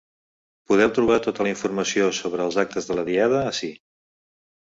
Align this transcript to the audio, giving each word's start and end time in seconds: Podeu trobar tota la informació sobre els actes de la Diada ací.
Podeu 0.69 0.93
trobar 0.93 1.17
tota 1.25 1.45
la 1.47 1.51
informació 1.51 2.07
sobre 2.21 2.47
els 2.49 2.59
actes 2.63 2.89
de 2.89 2.97
la 3.01 3.03
Diada 3.11 3.45
ací. 3.53 3.69